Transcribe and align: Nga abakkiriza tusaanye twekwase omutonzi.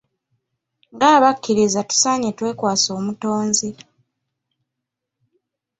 Nga 0.93 1.07
abakkiriza 1.17 1.79
tusaanye 1.89 2.29
twekwase 2.37 2.89
omutonzi. 2.97 3.69